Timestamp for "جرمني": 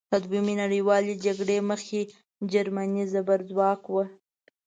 2.51-3.03